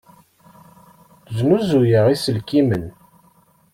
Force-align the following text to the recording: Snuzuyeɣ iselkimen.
Snuzuyeɣ 1.35 2.05
iselkimen. 2.09 2.83